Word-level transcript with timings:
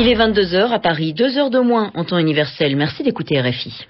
Il 0.00 0.08
est 0.08 0.14
22h 0.14 0.72
à 0.72 0.78
Paris, 0.78 1.12
2 1.12 1.36
heures 1.36 1.50
de 1.50 1.58
moins 1.58 1.90
en 1.94 2.06
temps 2.06 2.16
universel. 2.16 2.74
Merci 2.74 3.02
d'écouter 3.02 3.38
RFI. 3.38 3.86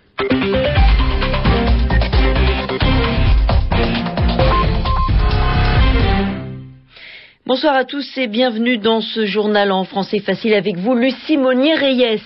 Bonsoir 7.51 7.75
à 7.75 7.85
tous 7.85 8.09
et 8.17 8.29
bienvenue 8.29 8.79
dans 8.79 9.01
ce 9.01 9.27
journal 9.27 9.73
en 9.73 9.83
français 9.83 10.21
facile 10.21 10.55
avec 10.55 10.77
vous, 10.77 10.95
Lucie 10.95 11.37
Monnier-Reyes. 11.37 12.21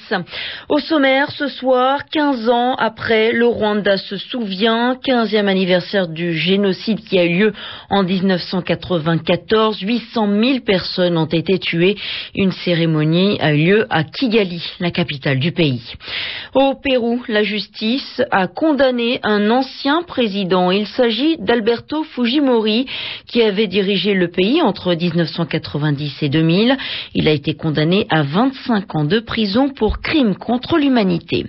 Au 0.68 0.78
sommaire, 0.80 1.30
ce 1.30 1.48
soir, 1.48 2.04
15 2.12 2.50
ans 2.50 2.74
après, 2.74 3.32
le 3.32 3.46
Rwanda 3.46 3.96
se 3.96 4.18
souvient, 4.18 4.96
15e 4.96 5.46
anniversaire 5.46 6.08
du 6.08 6.34
génocide 6.34 7.00
qui 7.00 7.18
a 7.18 7.24
eu 7.24 7.38
lieu 7.38 7.52
en 7.88 8.02
1994. 8.02 9.80
800 9.80 10.28
000 10.28 10.58
personnes 10.60 11.16
ont 11.16 11.24
été 11.24 11.58
tuées. 11.58 11.96
Une 12.34 12.52
cérémonie 12.52 13.38
a 13.40 13.54
eu 13.54 13.64
lieu 13.64 13.86
à 13.88 14.04
Kigali, 14.04 14.62
la 14.78 14.90
capitale 14.90 15.38
du 15.38 15.52
pays. 15.52 15.90
Au 16.54 16.74
Pérou, 16.74 17.22
la 17.28 17.44
justice 17.44 18.20
a 18.30 18.46
condamné 18.46 19.20
un 19.22 19.48
ancien 19.48 20.02
président. 20.02 20.70
Il 20.70 20.86
s'agit 20.86 21.38
d'Alberto 21.38 22.04
Fujimori 22.04 22.84
qui 23.26 23.40
avait 23.40 23.68
dirigé 23.68 24.12
le 24.12 24.28
pays 24.28 24.60
entre 24.60 24.94
1990 25.14 26.22
et 26.22 26.28
2000. 26.28 26.76
Il 27.14 27.28
a 27.28 27.32
été 27.32 27.54
condamné 27.54 28.06
à 28.10 28.22
25 28.22 28.94
ans 28.94 29.04
de 29.04 29.20
prison 29.20 29.68
pour 29.68 30.00
crimes 30.00 30.34
contre 30.34 30.78
l'humanité. 30.78 31.46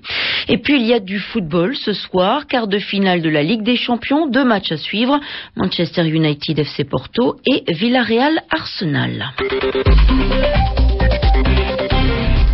Et 0.47 0.57
puis 0.57 0.75
il 0.79 0.85
y 0.85 0.93
a 0.93 0.99
du 0.99 1.19
football 1.19 1.75
ce 1.75 1.93
soir, 1.93 2.47
quart 2.47 2.67
de 2.67 2.79
finale 2.79 3.21
de 3.21 3.29
la 3.29 3.43
Ligue 3.43 3.63
des 3.63 3.77
Champions, 3.77 4.27
deux 4.27 4.45
matchs 4.45 4.71
à 4.71 4.77
suivre, 4.77 5.19
Manchester 5.55 6.07
United 6.07 6.59
FC 6.59 6.83
Porto 6.83 7.37
et 7.45 7.63
Villarreal 7.71 8.41
Arsenal. 8.49 9.33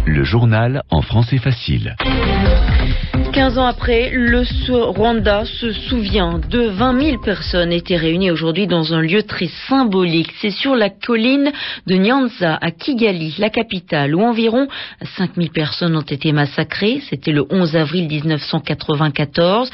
Le 0.05 0.23
journal 0.23 0.81
en 0.89 1.02
français 1.02 1.38
facile. 1.38 1.95
15 3.31 3.57
ans 3.59 3.65
après, 3.65 4.09
le 4.13 4.43
Rwanda 4.69 5.45
se 5.45 5.71
souvient 5.71 6.41
de 6.49 6.67
20 6.67 7.01
000 7.01 7.21
personnes 7.21 7.71
étaient 7.71 7.95
réunies 7.95 8.29
aujourd'hui 8.29 8.67
dans 8.67 8.93
un 8.93 9.01
lieu 9.01 9.23
très 9.23 9.49
symbolique. 9.69 10.33
C'est 10.41 10.51
sur 10.51 10.75
la 10.75 10.89
colline 10.89 11.52
de 11.87 11.95
Nyanza, 11.95 12.57
à 12.59 12.71
Kigali, 12.71 13.35
la 13.37 13.49
capitale, 13.49 14.15
où 14.15 14.21
environ 14.21 14.67
5 15.17 15.35
000 15.37 15.47
personnes 15.53 15.95
ont 15.95 16.02
été 16.02 16.33
massacrées. 16.33 17.02
C'était 17.09 17.31
le 17.31 17.45
11 17.49 17.77
avril 17.77 18.07
1994. 18.07 19.69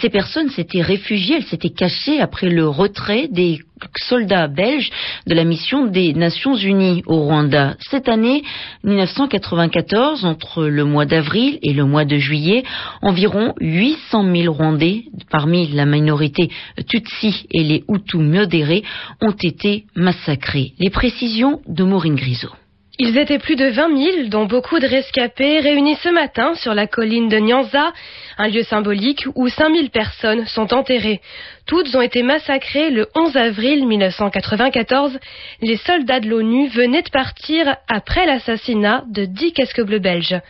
Ces 0.00 0.08
personnes 0.08 0.50
s'étaient 0.50 0.82
réfugiées, 0.82 1.36
elles 1.36 1.46
s'étaient 1.46 1.70
cachées 1.70 2.20
après 2.20 2.50
le 2.50 2.68
retrait 2.68 3.26
des 3.28 3.58
soldats 3.96 4.48
belges 4.48 4.90
de 5.26 5.34
la 5.34 5.44
mission 5.44 5.86
des 5.86 6.14
Nations 6.14 6.56
Unies 6.56 7.02
au 7.06 7.24
Rwanda. 7.24 7.76
Cette 7.90 8.08
année 8.08 8.42
1994, 8.84 10.24
entre 10.24 10.64
le 10.64 10.84
mois 10.84 11.06
d'avril 11.06 11.58
et 11.62 11.72
le 11.72 11.84
mois 11.84 12.04
de 12.04 12.16
juillet, 12.16 12.64
environ 13.00 13.54
800 13.60 14.34
000 14.34 14.52
Rwandais, 14.52 15.04
parmi 15.30 15.68
la 15.68 15.86
minorité 15.86 16.50
Tutsi 16.88 17.46
et 17.50 17.62
les 17.62 17.84
Hutus 17.88 18.20
modérés, 18.20 18.82
ont 19.20 19.36
été 19.42 19.84
massacrés. 19.94 20.72
Les 20.78 20.90
précisions 20.90 21.60
de 21.66 21.84
Maureen 21.84 22.14
Grisot. 22.14 22.50
Ils 22.98 23.16
étaient 23.16 23.38
plus 23.38 23.56
de 23.56 23.66
20 23.66 23.96
000, 23.96 24.28
dont 24.28 24.44
beaucoup 24.44 24.78
de 24.78 24.86
rescapés, 24.86 25.60
réunis 25.60 25.96
ce 26.02 26.10
matin 26.10 26.54
sur 26.56 26.74
la 26.74 26.86
colline 26.86 27.30
de 27.30 27.38
Nyanza, 27.38 27.90
un 28.36 28.48
lieu 28.48 28.62
symbolique 28.64 29.24
où 29.34 29.48
5 29.48 29.74
000 29.74 29.88
personnes 29.88 30.46
sont 30.46 30.74
enterrées. 30.74 31.22
Toutes 31.66 31.94
ont 31.94 32.00
été 32.02 32.22
massacrées 32.22 32.90
le 32.90 33.06
11 33.14 33.36
avril 33.36 33.86
1994. 33.86 35.18
Les 35.60 35.76
soldats 35.76 36.18
de 36.20 36.28
l'ONU 36.28 36.68
venaient 36.68 37.02
de 37.02 37.10
partir 37.10 37.76
après 37.88 38.26
l'assassinat 38.26 39.04
de 39.08 39.24
10 39.24 39.52
casques 39.52 39.80
bleus 39.80 40.00
belges. 40.00 40.40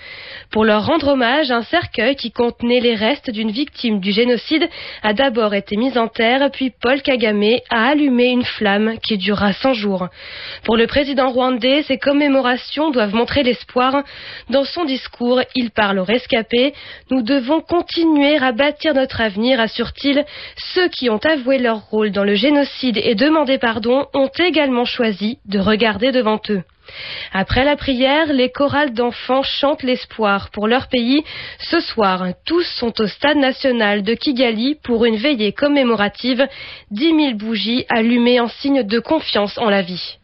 Pour 0.50 0.64
leur 0.64 0.86
rendre 0.86 1.08
hommage, 1.08 1.50
un 1.50 1.62
cercueil 1.62 2.16
qui 2.16 2.32
contenait 2.32 2.80
les 2.80 2.94
restes 2.94 3.30
d'une 3.30 3.50
victime 3.50 4.00
du 4.00 4.10
génocide 4.10 4.68
a 5.02 5.12
d'abord 5.12 5.54
été 5.54 5.76
mis 5.76 5.96
en 5.98 6.08
terre, 6.08 6.50
puis 6.50 6.72
Paul 6.80 7.02
Kagame 7.02 7.58
a 7.70 7.88
allumé 7.88 8.28
une 8.28 8.44
flamme 8.44 8.98
qui 9.06 9.18
dura 9.18 9.52
100 9.52 9.74
jours. 9.74 10.08
Pour 10.64 10.76
le 10.76 10.86
président 10.86 11.30
rwandais, 11.30 11.82
ces 11.82 11.98
doivent 12.92 13.14
montrer 13.14 13.42
l'espoir. 13.42 14.02
Dans 14.50 14.64
son 14.64 14.84
discours, 14.84 15.40
il 15.54 15.70
parle 15.70 15.98
aux 15.98 16.04
rescapés. 16.04 16.74
Nous 17.10 17.22
devons 17.22 17.60
continuer 17.60 18.36
à 18.38 18.52
bâtir 18.52 18.94
notre 18.94 19.20
avenir, 19.20 19.60
assure-t-il. 19.60 20.24
Ceux 20.74 20.88
qui 20.88 21.10
ont 21.10 21.18
avoué 21.18 21.58
leur 21.58 21.88
rôle 21.90 22.10
dans 22.10 22.24
le 22.24 22.34
génocide 22.34 22.98
et 22.98 23.14
demandé 23.14 23.58
pardon 23.58 24.06
ont 24.14 24.30
également 24.38 24.84
choisi 24.84 25.38
de 25.46 25.58
regarder 25.58 26.12
devant 26.12 26.40
eux. 26.50 26.62
Après 27.32 27.64
la 27.64 27.76
prière, 27.76 28.32
les 28.32 28.50
chorales 28.50 28.92
d'enfants 28.92 29.42
chantent 29.42 29.82
l'espoir 29.82 30.50
pour 30.50 30.66
leur 30.68 30.88
pays. 30.88 31.24
Ce 31.58 31.80
soir, 31.80 32.26
tous 32.44 32.66
sont 32.78 32.92
au 33.00 33.06
stade 33.06 33.38
national 33.38 34.02
de 34.02 34.14
Kigali 34.14 34.76
pour 34.82 35.04
une 35.04 35.16
veillée 35.16 35.52
commémorative. 35.52 36.46
Dix 36.90 37.12
mille 37.12 37.36
bougies 37.36 37.86
allumées 37.88 38.40
en 38.40 38.48
signe 38.48 38.82
de 38.82 38.98
confiance 38.98 39.56
en 39.58 39.70
la 39.70 39.82
vie. 39.82 40.18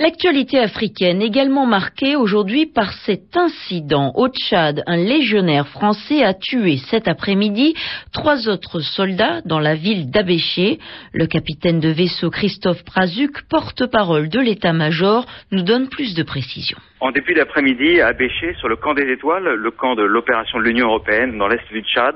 L'actualité 0.00 0.58
africaine 0.58 1.20
également 1.20 1.66
marquée 1.66 2.16
aujourd'hui 2.16 2.66
par 2.66 2.92
cet 2.92 3.36
incident. 3.36 4.12
Au 4.14 4.28
Tchad, 4.28 4.82
un 4.86 4.96
légionnaire 4.96 5.68
français 5.68 6.24
a 6.24 6.32
tué 6.34 6.78
cet 6.78 7.06
après-midi 7.06 7.74
trois 8.12 8.48
autres 8.48 8.80
soldats 8.80 9.42
dans 9.44 9.60
la 9.60 9.74
ville 9.74 10.10
d'Abéché. 10.10 10.78
Le 11.12 11.26
capitaine 11.26 11.80
de 11.80 11.90
vaisseau 11.90 12.30
Christophe 12.30 12.82
Prazuc, 12.84 13.42
porte-parole 13.48 14.28
de 14.28 14.40
l'état-major, 14.40 15.26
nous 15.50 15.62
donne 15.62 15.88
plus 15.88 16.14
de 16.14 16.22
précisions. 16.22 16.78
En 17.00 17.10
début 17.10 17.34
d'après-midi, 17.34 18.00
à 18.00 18.08
Abéché, 18.08 18.54
sur 18.58 18.68
le 18.68 18.76
camp 18.76 18.94
des 18.94 19.10
étoiles, 19.12 19.44
le 19.44 19.70
camp 19.70 19.94
de 19.94 20.02
l'opération 20.02 20.58
de 20.58 20.64
l'Union 20.64 20.86
européenne 20.86 21.36
dans 21.36 21.48
l'est 21.48 21.62
du 21.70 21.82
Tchad, 21.82 22.14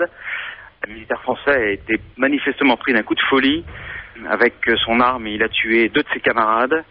un 0.87 0.93
militaire 0.93 1.21
français 1.23 1.51
a 1.51 1.71
été 1.71 2.01
manifestement 2.17 2.77
pris 2.77 2.95
d'un 2.95 3.03
coup 3.03 3.15
de 3.15 3.23
folie. 3.29 3.65
Avec 4.31 4.55
son 4.85 5.01
arme, 5.01 5.27
il 5.27 5.43
a 5.43 5.49
tué 5.49 5.91
deux 5.91 6.03
de 6.03 6.09
ses 6.15 6.21
camarades 6.21 6.85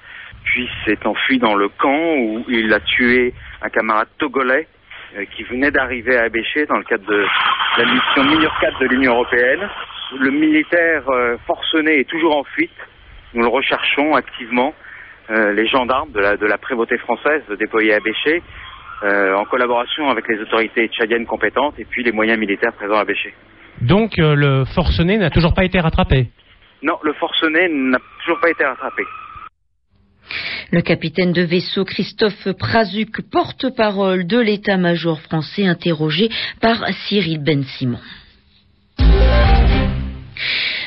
puis 0.45 0.69
s'est 0.85 1.05
enfui 1.05 1.39
dans 1.39 1.55
le 1.55 1.67
camp 1.69 2.15
où 2.17 2.45
il 2.47 2.73
a 2.73 2.79
tué 2.79 3.33
un 3.61 3.69
camarade 3.69 4.07
togolais 4.17 4.67
euh, 5.17 5.25
qui 5.35 5.43
venait 5.43 5.71
d'arriver 5.71 6.17
à 6.17 6.23
Abéché 6.23 6.65
dans 6.65 6.77
le 6.77 6.83
cadre 6.83 7.05
de 7.05 7.25
la 7.77 7.85
mission 7.85 8.23
Minur 8.23 8.53
4 8.61 8.79
de 8.79 8.87
l'Union 8.87 9.13
européenne. 9.13 9.67
Le 10.19 10.31
militaire 10.31 11.09
euh, 11.09 11.37
forcené 11.47 11.99
est 11.99 12.09
toujours 12.09 12.37
en 12.37 12.43
fuite. 12.43 12.71
Nous 13.33 13.41
le 13.41 13.49
recherchons 13.49 14.15
activement. 14.15 14.73
Euh, 15.29 15.53
les 15.53 15.67
gendarmes 15.67 16.11
de 16.11 16.19
la, 16.19 16.37
de 16.37 16.45
la 16.45 16.57
prévôté 16.57 16.97
française 16.99 17.41
déployés 17.57 17.93
à 17.93 17.99
Béché, 17.99 18.43
en 19.03 19.45
collaboration 19.45 20.09
avec 20.09 20.27
les 20.27 20.39
autorités 20.39 20.87
tchadiennes 20.87 21.25
compétentes 21.27 21.75
et 21.77 21.85
puis 21.85 22.01
les 22.01 22.11
moyens 22.11 22.39
militaires 22.39 22.73
présents 22.73 22.97
à 22.97 23.05
Béché. 23.05 23.33
Donc 23.81 24.13
le 24.17 24.63
forcené 24.73 25.17
n'a 25.17 25.29
toujours 25.29 25.53
pas 25.53 25.63
été 25.63 25.79
rattrapé? 25.79 26.27
Non, 26.81 26.97
le 27.03 27.13
forcené 27.13 27.67
n'a 27.69 27.99
toujours 28.23 28.39
pas 28.39 28.49
été 28.49 28.63
rattrapé. 28.63 29.03
Le 30.71 30.81
capitaine 30.81 31.31
de 31.31 31.41
vaisseau 31.41 31.85
Christophe 31.85 32.51
Prazuc, 32.53 33.21
porte-parole 33.29 34.25
de 34.25 34.39
l'état-major 34.39 35.21
français, 35.21 35.67
interrogé 35.67 36.29
par 36.59 36.83
Cyril 37.07 37.39
Ben 37.39 37.63
Simon. 37.63 37.99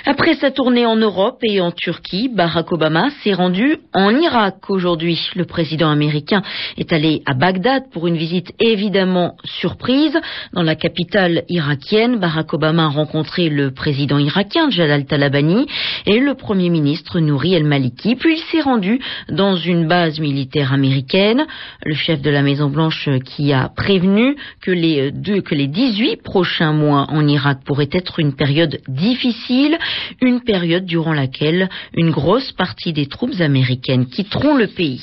Après 0.07 0.35
sa 0.35 0.51
tournée 0.51 0.87
en 0.87 0.97
Europe 0.97 1.39
et 1.43 1.61
en 1.61 1.73
Turquie, 1.73 2.29
Barack 2.29 2.73
Obama 2.73 3.09
s'est 3.23 3.33
rendu 3.33 3.79
en 3.93 4.11
Irak 4.11 4.71
aujourd'hui. 4.71 5.19
Le 5.35 5.45
président 5.45 5.91
américain 5.91 6.43
est 6.77 6.93
allé 6.93 7.23
à 7.27 7.35
Bagdad 7.35 7.91
pour 7.91 8.07
une 8.07 8.17
visite 8.17 8.53
évidemment 8.61 9.37
surprise. 9.45 10.17
Dans 10.53 10.63
la 10.63 10.77
capitale 10.77 11.43
irakienne, 11.49 12.19
Barack 12.19 12.53
Obama 12.55 12.85
a 12.85 12.89
rencontré 12.89 13.49
le 13.49 13.73
président 13.73 14.19
irakien 14.19 14.71
Jalal 14.71 15.05
Talabani 15.05 15.67
et 16.07 16.21
le 16.21 16.35
premier 16.35 16.71
ministre 16.71 17.19
Nouri 17.19 17.55
El-Maliki. 17.55 18.17
Puis 18.17 18.39
il 18.39 18.43
s'est 18.51 18.63
rendu 18.63 19.01
dans 19.29 19.57
une 19.57 19.89
base 19.89 20.21
militaire 20.21 20.73
américaine. 20.73 21.47
Le 21.85 21.95
chef 21.95 22.23
de 22.23 22.31
la 22.31 22.43
Maison 22.43 22.69
Blanche 22.69 23.09
qui 23.25 23.53
a 23.53 23.69
prévenu 23.75 24.37
que 24.63 24.71
les 24.71 25.11
deux, 25.11 25.41
que 25.41 25.55
les 25.55 25.67
18 25.67 26.23
prochains 26.23 26.73
mois 26.73 27.07
en 27.09 27.27
Irak 27.27 27.59
pourraient 27.65 27.91
être 27.93 28.21
une 28.21 28.35
période 28.35 28.79
difficile 28.87 29.77
une 30.21 30.41
période 30.41 30.85
durant 30.85 31.13
laquelle 31.13 31.69
une 31.95 32.11
grosse 32.11 32.53
partie 32.53 32.93
des 32.93 33.07
troupes 33.07 33.41
américaines 33.41 34.07
quitteront 34.07 34.57
le 34.57 34.67
pays. 34.67 35.03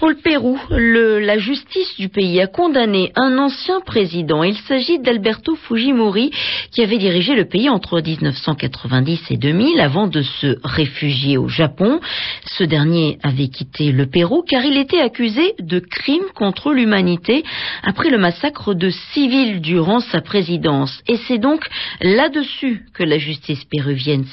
Au 0.00 0.12
Pérou, 0.14 0.58
la 0.70 1.38
justice 1.38 1.96
du 1.98 2.08
pays 2.08 2.40
a 2.40 2.46
condamné 2.46 3.12
un 3.16 3.38
ancien 3.38 3.80
président. 3.80 4.42
Il 4.42 4.56
s'agit 4.56 4.98
d'Alberto 4.98 5.56
Fujimori 5.56 6.30
qui 6.72 6.82
avait 6.82 6.98
dirigé 6.98 7.34
le 7.34 7.44
pays 7.44 7.68
entre 7.68 8.00
1990 8.00 9.30
et 9.30 9.36
2000 9.36 9.80
avant 9.80 10.06
de 10.06 10.22
se 10.22 10.58
réfugier 10.64 11.38
au 11.38 11.48
Japon. 11.48 12.00
Ce 12.46 12.64
dernier 12.64 13.18
avait 13.22 13.48
quitté 13.48 13.92
le 13.92 14.06
Pérou 14.06 14.42
car 14.42 14.64
il 14.64 14.76
était 14.78 15.00
accusé 15.00 15.54
de 15.60 15.78
crimes 15.78 16.30
contre 16.34 16.72
l'humanité 16.72 17.44
après 17.82 18.10
le 18.10 18.18
massacre 18.18 18.74
de 18.74 18.90
civils 19.12 19.60
durant 19.60 20.00
sa 20.00 20.20
présidence. 20.20 21.02
Et 21.06 21.16
c'est 21.28 21.38
donc 21.38 21.64
là-dessus 22.00 22.82
que 22.94 23.04
la 23.04 23.18
justice 23.18 23.64
péruvienne 23.64 23.85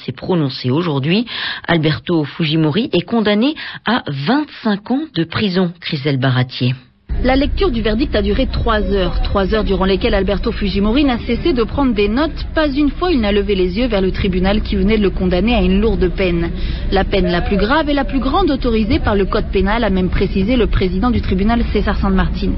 s'est 0.04 0.12
prononcée 0.12 0.70
aujourd'hui. 0.70 1.26
Alberto 1.66 2.24
Fujimori 2.24 2.90
est 2.92 3.02
condamné 3.02 3.54
à 3.84 4.02
25 4.08 4.90
ans 4.90 5.02
de 5.14 5.24
prison, 5.24 5.72
Chrysel 5.80 6.18
Baratier. 6.18 6.74
La 7.22 7.36
lecture 7.36 7.70
du 7.70 7.80
verdict 7.80 8.14
a 8.16 8.22
duré 8.22 8.46
trois 8.46 8.82
heures. 8.92 9.22
Trois 9.22 9.54
heures 9.54 9.64
durant 9.64 9.84
lesquelles 9.84 10.14
Alberto 10.14 10.52
Fujimori 10.52 11.04
n'a 11.04 11.18
cessé 11.18 11.52
de 11.52 11.62
prendre 11.62 11.94
des 11.94 12.08
notes. 12.08 12.44
Pas 12.54 12.68
une 12.68 12.90
fois 12.90 13.12
il 13.12 13.20
n'a 13.20 13.32
levé 13.32 13.54
les 13.54 13.78
yeux 13.78 13.86
vers 13.86 14.02
le 14.02 14.10
tribunal 14.10 14.60
qui 14.62 14.76
venait 14.76 14.98
de 14.98 15.02
le 15.02 15.10
condamner 15.10 15.54
à 15.54 15.62
une 15.62 15.80
lourde 15.80 16.10
peine. 16.14 16.50
La 16.90 17.04
peine 17.04 17.30
la 17.30 17.40
plus 17.40 17.56
grave 17.56 17.88
et 17.88 17.94
la 17.94 18.04
plus 18.04 18.18
grande 18.18 18.50
autorisée 18.50 18.98
par 18.98 19.14
le 19.14 19.24
code 19.24 19.50
pénal, 19.52 19.84
a 19.84 19.90
même 19.90 20.10
précisé 20.10 20.56
le 20.56 20.66
président 20.66 21.10
du 21.10 21.22
tribunal 21.22 21.64
César 21.72 21.96
San 21.98 22.14
Martin. 22.14 22.52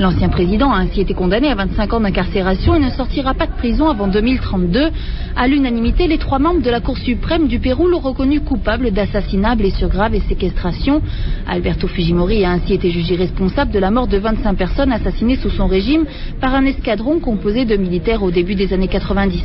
L'ancien 0.00 0.30
président 0.30 0.72
a 0.72 0.78
ainsi 0.78 1.02
été 1.02 1.12
condamné 1.12 1.48
à 1.48 1.54
25 1.54 1.92
ans 1.92 2.00
d'incarcération 2.00 2.74
et 2.74 2.78
ne 2.78 2.88
sortira 2.88 3.34
pas 3.34 3.44
de 3.44 3.52
prison 3.52 3.86
avant 3.86 4.08
2032. 4.08 4.90
À 5.36 5.46
l'unanimité, 5.46 6.06
les 6.06 6.16
trois 6.16 6.38
membres 6.38 6.62
de 6.62 6.70
la 6.70 6.80
Cour 6.80 6.96
suprême 6.96 7.48
du 7.48 7.58
Pérou 7.58 7.86
l'ont 7.86 7.98
reconnu 7.98 8.40
coupable 8.40 8.92
d'assassinat, 8.92 9.56
blessure 9.56 9.90
grave 9.90 10.14
et 10.14 10.20
séquestration. 10.20 11.02
Alberto 11.46 11.86
Fujimori 11.86 12.46
a 12.46 12.52
ainsi 12.52 12.72
été 12.72 12.90
jugé 12.90 13.14
responsable 13.14 13.72
de 13.72 13.78
la 13.78 13.90
mort 13.90 14.06
de 14.06 14.16
25 14.16 14.54
personnes 14.54 14.90
assassinées 14.90 15.36
sous 15.36 15.50
son 15.50 15.66
régime 15.66 16.06
par 16.40 16.54
un 16.54 16.64
escadron 16.64 17.20
composé 17.20 17.66
de 17.66 17.76
militaires 17.76 18.22
au 18.22 18.30
début 18.30 18.54
des 18.54 18.72
années 18.72 18.88
90. 18.88 19.44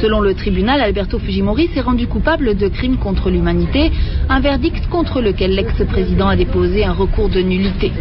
Selon 0.00 0.22
le 0.22 0.32
tribunal, 0.32 0.80
Alberto 0.80 1.18
Fujimori 1.18 1.68
s'est 1.74 1.82
rendu 1.82 2.06
coupable 2.06 2.56
de 2.56 2.68
crimes 2.68 2.96
contre 2.96 3.28
l'humanité, 3.28 3.92
un 4.30 4.40
verdict 4.40 4.88
contre 4.88 5.20
lequel 5.20 5.54
l'ex-président 5.54 6.26
a 6.26 6.36
déposé 6.36 6.86
un 6.86 6.94
recours 6.94 7.28
de 7.28 7.40
nullité. 7.40 7.92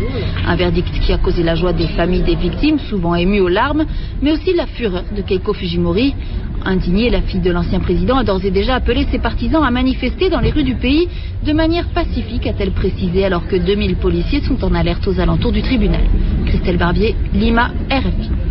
Un 0.47 0.55
verdict 0.55 0.97
qui 1.01 1.11
a 1.11 1.17
causé 1.17 1.43
la 1.43 1.55
joie 1.55 1.73
des 1.73 1.87
familles 1.87 2.23
des 2.23 2.35
victimes, 2.35 2.79
souvent 2.79 3.15
émues 3.15 3.41
aux 3.41 3.49
larmes, 3.49 3.85
mais 4.21 4.31
aussi 4.31 4.53
la 4.53 4.65
fureur 4.65 5.03
de 5.13 5.21
Keiko 5.21 5.51
Fujimori. 5.51 6.15
Indignée, 6.63 7.09
la 7.09 7.21
fille 7.21 7.41
de 7.41 7.51
l'ancien 7.51 7.81
président 7.81 8.17
a 8.17 8.23
d'ores 8.23 8.45
et 8.45 8.51
déjà 8.51 8.75
appelé 8.75 9.05
ses 9.11 9.19
partisans 9.19 9.63
à 9.65 9.71
manifester 9.71 10.29
dans 10.29 10.39
les 10.39 10.51
rues 10.51 10.63
du 10.63 10.75
pays 10.75 11.09
de 11.45 11.51
manière 11.51 11.87
pacifique, 11.89 12.47
a-t-elle 12.47 12.71
précisé, 12.71 13.25
alors 13.25 13.45
que 13.45 13.57
2000 13.57 13.97
policiers 13.97 14.41
sont 14.41 14.63
en 14.63 14.73
alerte 14.73 15.05
aux 15.05 15.19
alentours 15.19 15.51
du 15.51 15.61
tribunal. 15.61 16.03
Christelle 16.45 16.77
Barbier, 16.77 17.13
Lima, 17.33 17.71
RFI. 17.91 18.48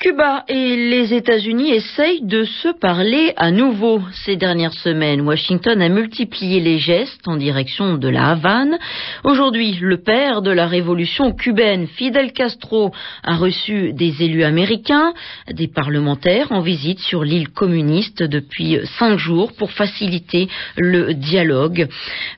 Cuba 0.00 0.44
et 0.46 0.76
les 0.76 1.12
États-Unis 1.12 1.72
essayent 1.72 2.22
de 2.22 2.44
se 2.44 2.68
parler 2.68 3.32
à 3.36 3.50
nouveau 3.50 4.00
ces 4.24 4.36
dernières 4.36 4.72
semaines. 4.72 5.22
Washington 5.22 5.82
a 5.82 5.88
multiplié 5.88 6.60
les 6.60 6.78
gestes 6.78 7.26
en 7.26 7.36
direction 7.36 7.98
de 7.98 8.08
la 8.08 8.28
Havane. 8.28 8.78
Aujourd'hui, 9.24 9.76
le 9.80 9.96
père 9.96 10.40
de 10.40 10.52
la 10.52 10.68
révolution 10.68 11.32
cubaine, 11.32 11.88
Fidel 11.88 12.32
Castro, 12.32 12.92
a 13.24 13.34
reçu 13.34 13.92
des 13.92 14.22
élus 14.22 14.44
américains, 14.44 15.14
des 15.50 15.66
parlementaires 15.66 16.52
en 16.52 16.60
visite 16.60 17.00
sur 17.00 17.24
l'île 17.24 17.48
communiste 17.48 18.22
depuis 18.22 18.78
cinq 19.00 19.18
jours 19.18 19.52
pour 19.52 19.72
faciliter 19.72 20.46
le 20.76 21.12
dialogue, 21.12 21.88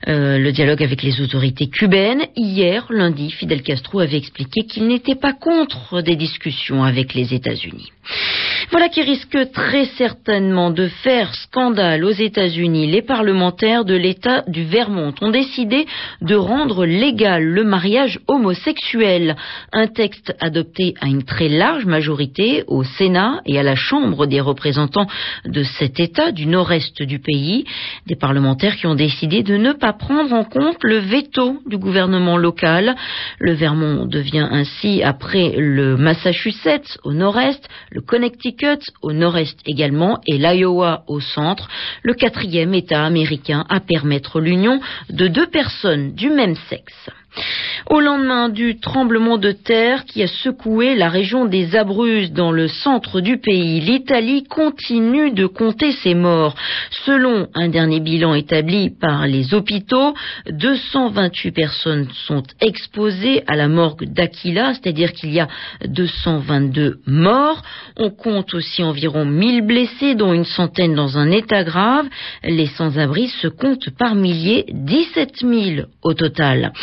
euh, 0.07 0.39
le 0.39 0.51
dialogue 0.51 0.81
avec 0.81 1.03
les 1.03 1.21
autorités 1.21 1.69
cubaines. 1.69 2.25
Hier, 2.35 2.87
lundi, 2.89 3.29
Fidel 3.29 3.61
Castro 3.61 3.99
avait 3.99 4.17
expliqué 4.17 4.65
qu'il 4.65 4.87
n'était 4.87 5.13
pas 5.13 5.33
contre 5.33 6.01
des 6.01 6.15
discussions 6.15 6.83
avec 6.83 7.13
les 7.13 7.35
États-Unis. 7.35 7.50
États-Unis. 7.51 7.91
Voilà 8.71 8.87
qui 8.87 9.01
risque 9.01 9.51
très 9.51 9.85
certainement 9.97 10.71
de 10.71 10.87
faire 10.87 11.35
scandale 11.35 12.05
aux 12.05 12.11
États-Unis. 12.11 12.87
Les 12.87 13.01
parlementaires 13.01 13.83
de 13.83 13.95
l'État 13.95 14.43
du 14.47 14.63
Vermont 14.63 15.13
ont 15.21 15.29
décidé 15.29 15.85
de 16.21 16.35
rendre 16.35 16.85
légal 16.85 17.43
le 17.43 17.63
mariage 17.63 18.19
homosexuel. 18.27 19.35
Un 19.73 19.87
texte 19.87 20.33
adopté 20.39 20.93
à 21.01 21.07
une 21.07 21.23
très 21.23 21.49
large 21.49 21.85
majorité 21.85 22.63
au 22.67 22.83
Sénat 22.83 23.41
et 23.45 23.59
à 23.59 23.63
la 23.63 23.75
Chambre 23.75 24.25
des 24.25 24.39
représentants 24.39 25.07
de 25.45 25.63
cet 25.63 25.99
État 25.99 26.31
du 26.31 26.45
nord-est 26.45 27.03
du 27.03 27.19
pays. 27.19 27.65
Des 28.07 28.15
parlementaires 28.15 28.77
qui 28.77 28.87
ont 28.87 28.95
décidé 28.95 29.43
de 29.43 29.57
ne 29.57 29.73
pas 29.73 29.93
prendre 29.93 30.33
en 30.33 30.45
compte 30.45 30.83
le 30.83 30.99
veto 30.99 31.59
du 31.65 31.77
gouvernement 31.77 32.37
local. 32.37 32.95
Le 33.37 33.51
Vermont 33.51 34.05
devient 34.05 34.47
ainsi, 34.49 35.03
après 35.03 35.55
le 35.57 35.97
Massachusetts 35.97 36.97
au 37.03 37.11
nord-est, 37.11 37.67
Connecticut 38.01 38.79
au 39.01 39.13
nord-est 39.13 39.59
également 39.65 40.19
et 40.27 40.37
l'Iowa 40.37 41.03
au 41.07 41.19
centre, 41.19 41.67
le 42.03 42.13
quatrième 42.13 42.73
État 42.73 43.05
américain 43.05 43.65
à 43.69 43.79
permettre 43.79 44.39
l'union 44.39 44.79
de 45.09 45.27
deux 45.27 45.47
personnes 45.47 46.13
du 46.13 46.29
même 46.29 46.55
sexe. 46.69 47.09
Au 47.89 47.99
lendemain 47.99 48.49
du 48.49 48.79
tremblement 48.79 49.37
de 49.37 49.51
terre 49.51 50.05
qui 50.05 50.21
a 50.21 50.27
secoué 50.27 50.95
la 50.95 51.09
région 51.09 51.45
des 51.45 51.75
Abruzzes 51.75 52.31
dans 52.31 52.51
le 52.51 52.67
centre 52.67 53.21
du 53.21 53.37
pays, 53.37 53.79
l'Italie 53.79 54.43
continue 54.43 55.31
de 55.31 55.45
compter 55.45 55.91
ses 55.91 56.13
morts. 56.13 56.55
Selon 57.05 57.47
un 57.53 57.69
dernier 57.69 57.99
bilan 57.99 58.35
établi 58.35 58.89
par 58.89 59.27
les 59.27 59.53
hôpitaux, 59.53 60.13
228 60.49 61.51
personnes 61.51 62.07
sont 62.27 62.43
exposées 62.59 63.43
à 63.47 63.55
la 63.55 63.67
morgue 63.67 64.05
d'Aquila, 64.05 64.73
c'est-à-dire 64.73 65.13
qu'il 65.13 65.33
y 65.33 65.39
a 65.39 65.47
222 65.87 66.99
morts. 67.07 67.61
On 67.97 68.09
compte 68.09 68.53
aussi 68.53 68.83
environ 68.83 69.25
1000 69.25 69.65
blessés, 69.65 70.15
dont 70.15 70.33
une 70.33 70.45
centaine 70.45 70.95
dans 70.95 71.17
un 71.17 71.31
état 71.31 71.63
grave. 71.63 72.07
Les 72.43 72.67
sans-abri 72.67 73.27
se 73.27 73.47
comptent 73.47 73.89
par 73.97 74.15
milliers, 74.15 74.65
17 74.71 75.37
000 75.41 75.87
au 76.03 76.13
total. 76.13 76.73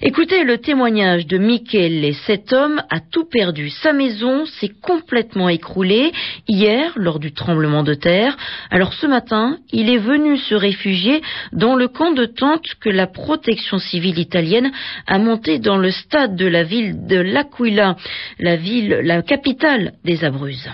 Écoutez 0.00 0.44
le 0.44 0.58
témoignage 0.58 1.26
de 1.26 1.38
Michele. 1.38 2.14
Cet 2.24 2.52
homme 2.52 2.80
a 2.88 3.00
tout 3.00 3.24
perdu. 3.24 3.68
Sa 3.68 3.92
maison 3.92 4.46
s'est 4.46 4.70
complètement 4.80 5.48
écroulée 5.48 6.12
hier 6.46 6.92
lors 6.94 7.18
du 7.18 7.32
tremblement 7.32 7.82
de 7.82 7.94
terre. 7.94 8.36
Alors 8.70 8.94
ce 8.94 9.08
matin, 9.08 9.58
il 9.72 9.90
est 9.90 9.98
venu 9.98 10.36
se 10.38 10.54
réfugier 10.54 11.20
dans 11.52 11.74
le 11.74 11.88
camp 11.88 12.12
de 12.12 12.26
tente 12.26 12.66
que 12.80 12.90
la 12.90 13.08
protection 13.08 13.80
civile 13.80 14.20
italienne 14.20 14.70
a 15.08 15.18
monté 15.18 15.58
dans 15.58 15.78
le 15.78 15.90
stade 15.90 16.36
de 16.36 16.46
la 16.46 16.62
ville 16.62 17.06
de 17.08 17.16
L'Aquila, 17.16 17.96
la 18.38 18.54
ville, 18.54 19.00
la 19.02 19.22
capitale 19.22 19.94
des 20.04 20.22
Abruzzes. 20.22 20.70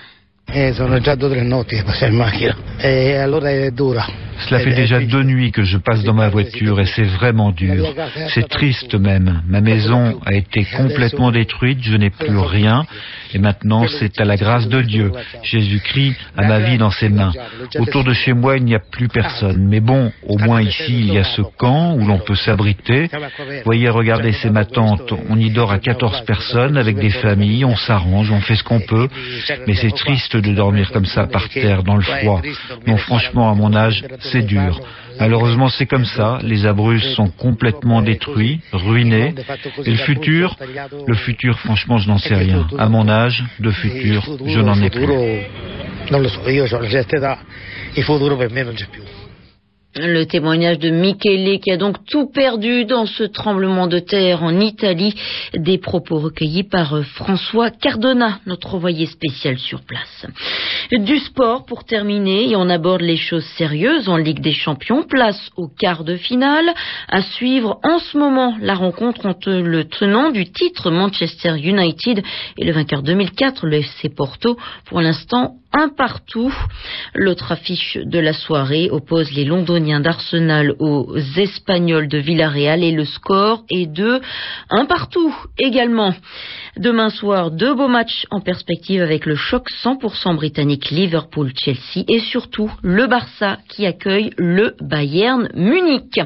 Eh. 0.53 0.71
Cela 4.39 4.59
fait 4.59 4.73
déjà 4.73 4.99
deux 4.99 5.23
nuits 5.23 5.51
que 5.51 5.63
je 5.63 5.77
passe 5.77 6.03
dans 6.03 6.13
ma 6.13 6.29
voiture 6.29 6.79
et 6.79 6.85
c'est 6.85 7.03
vraiment 7.03 7.51
dur. 7.51 7.93
C'est 8.29 8.47
triste 8.47 8.95
même. 8.95 9.41
Ma 9.47 9.61
maison 9.61 10.19
a 10.25 10.33
été 10.33 10.65
complètement 10.65 11.31
détruite, 11.31 11.79
je 11.81 11.95
n'ai 11.95 12.09
plus 12.09 12.37
rien 12.37 12.85
et 13.33 13.39
maintenant 13.39 13.85
c'est 13.87 14.19
à 14.19 14.25
la 14.25 14.37
grâce 14.37 14.67
de 14.67 14.81
Dieu. 14.81 15.11
Jésus-Christ 15.43 16.15
a 16.37 16.47
ma 16.47 16.59
vie 16.59 16.77
dans 16.77 16.91
ses 16.91 17.09
mains. 17.09 17.33
Autour 17.79 18.03
de 18.03 18.13
chez 18.13 18.33
moi 18.33 18.57
il 18.57 18.65
n'y 18.65 18.75
a 18.75 18.79
plus 18.79 19.07
personne. 19.07 19.67
Mais 19.67 19.79
bon, 19.79 20.11
au 20.27 20.37
moins 20.37 20.61
ici 20.61 20.99
il 20.99 21.13
y 21.13 21.17
a 21.17 21.23
ce 21.23 21.41
camp 21.41 21.95
où 21.95 22.05
l'on 22.05 22.19
peut 22.19 22.35
s'abriter. 22.35 23.09
Voyez, 23.65 23.89
regardez, 23.89 24.31
c'est 24.33 24.49
ma 24.49 24.65
tante. 24.65 25.13
On 25.29 25.37
y 25.37 25.49
dort 25.49 25.71
à 25.71 25.79
14 25.79 26.23
personnes 26.25 26.77
avec 26.77 26.97
des 26.97 27.09
familles, 27.09 27.65
on 27.65 27.75
s'arrange, 27.75 28.31
on 28.31 28.41
fait 28.41 28.55
ce 28.55 28.63
qu'on 28.63 28.79
peut. 28.79 29.07
Mais 29.67 29.75
c'est 29.75 29.93
triste 29.95 30.35
de 30.37 30.53
dormir 30.53 30.91
comme 30.91 31.05
ça 31.05 31.27
par 31.27 31.49
terre 31.49 31.83
dans 31.83 31.95
le 31.95 32.03
froid. 32.03 32.41
Non, 32.87 32.97
franchement, 32.97 33.51
à 33.51 33.55
mon 33.55 33.75
âge, 33.75 34.03
c'est 34.31 34.41
dur. 34.41 34.79
Malheureusement, 35.19 35.69
c'est 35.69 35.85
comme 35.85 36.05
ça. 36.05 36.39
Les 36.43 36.65
Abruzzes 36.65 37.15
sont 37.15 37.29
complètement 37.29 38.01
détruits, 38.01 38.59
ruinés. 38.73 39.33
Et 39.85 39.91
le 39.91 39.97
futur? 39.97 40.57
Le 41.07 41.13
futur, 41.15 41.57
franchement, 41.59 41.97
je 41.97 42.07
n'en 42.07 42.17
sais 42.17 42.35
rien. 42.35 42.67
À 42.77 42.89
mon 42.89 43.07
âge, 43.07 43.43
de 43.59 43.71
futur, 43.71 44.23
je 44.45 44.59
n'en 44.59 44.81
ai 44.81 44.89
plus. 44.89 45.07
Le 49.97 50.25
témoignage 50.25 50.79
de 50.79 50.89
Michele 50.89 51.57
qui 51.61 51.71
a 51.71 51.77
donc 51.77 52.05
tout 52.05 52.29
perdu 52.29 52.83
dans 52.83 53.05
ce 53.05 53.23
tremblement 53.23 53.87
de 53.87 53.99
terre 53.99 54.43
en 54.43 54.59
Italie. 54.59 55.15
Des 55.53 55.77
propos 55.77 56.19
recueillis 56.19 56.63
par 56.63 56.95
euh, 56.95 57.03
François 57.03 57.69
Cardona, 57.69 58.39
notre 58.45 58.75
envoyé 58.75 59.05
spécial 59.05 59.57
sur 59.57 59.83
place. 59.83 60.25
Du 60.91 61.17
sport 61.19 61.65
pour 61.65 61.85
terminer 61.85 62.49
et 62.49 62.57
on 62.57 62.69
aborde 62.69 62.99
les 62.99 63.15
choses 63.15 63.45
sérieuses 63.57 64.09
en 64.09 64.17
Ligue 64.17 64.41
des 64.41 64.51
Champions. 64.51 65.03
Place 65.03 65.49
au 65.55 65.69
quart 65.69 66.03
de 66.03 66.17
finale. 66.17 66.73
À 67.07 67.21
suivre 67.21 67.79
en 67.81 67.99
ce 67.99 68.17
moment 68.17 68.57
la 68.59 68.73
rencontre 68.73 69.25
entre 69.25 69.49
le 69.49 69.85
tenant 69.85 70.29
du 70.29 70.51
titre 70.51 70.91
Manchester 70.91 71.55
United 71.57 72.21
et 72.57 72.65
le 72.65 72.73
vainqueur 72.73 73.01
2004, 73.01 73.65
le 73.65 73.77
FC 73.77 74.09
Porto. 74.09 74.57
Pour 74.87 74.99
l'instant, 74.99 75.55
un 75.77 75.89
partout. 75.89 76.53
L'autre 77.13 77.51
affiche 77.51 77.97
de 77.97 78.19
la 78.19 78.33
soirée 78.33 78.89
oppose 78.91 79.31
les 79.31 79.45
Londoniens 79.45 79.99
d'Arsenal 79.99 80.73
aux 80.79 81.15
Espagnols 81.37 82.07
de 82.07 82.17
Villarreal 82.17 82.83
et 82.83 82.91
le 82.91 83.05
score 83.05 83.63
est 83.69 83.91
de 83.91 84.21
un 84.69 84.85
partout 84.85 85.35
également. 85.57 86.13
Demain 86.77 87.09
soir, 87.09 87.51
deux 87.51 87.73
beaux 87.73 87.87
matchs 87.87 88.25
en 88.31 88.41
perspective 88.41 89.01
avec 89.01 89.25
le 89.25 89.35
choc 89.35 89.69
100% 89.83 90.35
britannique 90.35 90.91
Liverpool-Chelsea 90.91 92.03
et 92.07 92.19
surtout 92.19 92.71
le 92.81 93.07
Barça 93.07 93.59
qui 93.69 93.85
accueille 93.85 94.31
le 94.37 94.75
Bayern 94.81 95.49
Munich. 95.55 96.19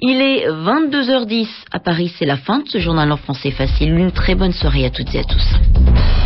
Il 0.00 0.20
est 0.20 0.48
22h10 0.48 1.48
à 1.72 1.80
Paris, 1.80 2.12
c'est 2.18 2.26
la 2.26 2.36
fin 2.36 2.60
de 2.60 2.68
ce 2.68 2.78
journal 2.78 3.10
en 3.10 3.16
français 3.16 3.50
facile. 3.50 3.96
Une 3.96 4.12
très 4.12 4.34
bonne 4.34 4.52
soirée 4.52 4.86
à 4.86 4.90
toutes 4.90 5.14
et 5.14 5.20
à 5.20 5.24
tous. 5.24 6.17